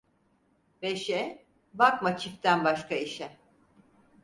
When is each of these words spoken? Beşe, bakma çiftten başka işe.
Beşe, 0.81 1.45
bakma 1.73 2.17
çiftten 2.17 2.65
başka 2.65 2.95
işe. 2.95 3.37